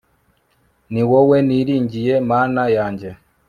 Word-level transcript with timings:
ni 0.91 1.01
wowe 1.09 1.37
niringiye, 1.47 2.13
mana 2.31 2.63
yanjye 2.77 3.09